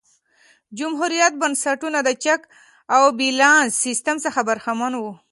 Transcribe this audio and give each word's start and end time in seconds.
جمهوريت 0.77 1.33
بنسټونه 1.41 1.99
د 2.03 2.09
چک 2.23 2.41
او 2.95 3.01
بیلانس 3.19 3.71
سیستم 3.85 4.15
څخه 4.25 4.39
برخمن 4.49 4.93
وو. 4.97 5.11